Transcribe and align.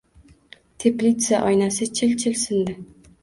Teplitsa 0.83 1.41
oynasi 1.49 1.89
chil-chil 1.99 2.35
sindi. 2.47 2.77